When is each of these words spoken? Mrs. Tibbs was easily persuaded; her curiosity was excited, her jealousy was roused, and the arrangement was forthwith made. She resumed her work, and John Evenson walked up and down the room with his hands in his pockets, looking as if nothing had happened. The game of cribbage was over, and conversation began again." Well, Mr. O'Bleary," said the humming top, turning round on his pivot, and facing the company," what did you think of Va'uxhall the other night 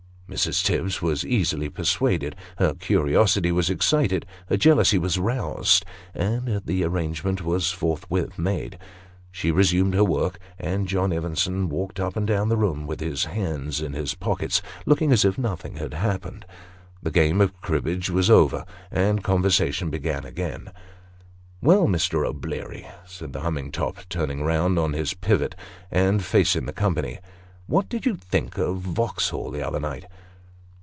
Mrs. 0.33 0.63
Tibbs 0.63 1.01
was 1.01 1.25
easily 1.25 1.67
persuaded; 1.67 2.37
her 2.57 2.73
curiosity 2.73 3.51
was 3.51 3.69
excited, 3.69 4.25
her 4.47 4.55
jealousy 4.55 4.97
was 4.97 5.19
roused, 5.19 5.83
and 6.13 6.61
the 6.65 6.85
arrangement 6.85 7.41
was 7.43 7.69
forthwith 7.71 8.39
made. 8.39 8.79
She 9.29 9.51
resumed 9.51 9.93
her 9.93 10.05
work, 10.05 10.39
and 10.57 10.87
John 10.87 11.11
Evenson 11.11 11.67
walked 11.67 11.99
up 11.99 12.15
and 12.15 12.25
down 12.25 12.47
the 12.47 12.55
room 12.55 12.87
with 12.87 13.01
his 13.01 13.25
hands 13.25 13.81
in 13.81 13.91
his 13.91 14.13
pockets, 14.15 14.61
looking 14.85 15.11
as 15.11 15.25
if 15.25 15.37
nothing 15.37 15.75
had 15.75 15.93
happened. 15.95 16.45
The 17.03 17.11
game 17.11 17.41
of 17.41 17.59
cribbage 17.59 18.09
was 18.09 18.29
over, 18.29 18.63
and 18.89 19.21
conversation 19.25 19.89
began 19.89 20.23
again." 20.23 20.69
Well, 21.61 21.87
Mr. 21.87 22.25
O'Bleary," 22.25 22.87
said 23.05 23.33
the 23.33 23.41
humming 23.41 23.69
top, 23.69 23.97
turning 24.09 24.43
round 24.43 24.79
on 24.79 24.93
his 24.93 25.13
pivot, 25.13 25.55
and 25.91 26.23
facing 26.23 26.67
the 26.67 26.71
company," 26.73 27.19
what 27.67 27.87
did 27.89 28.05
you 28.05 28.15
think 28.15 28.57
of 28.57 28.77
Va'uxhall 28.79 29.51
the 29.53 29.65
other 29.65 29.79
night 29.79 30.05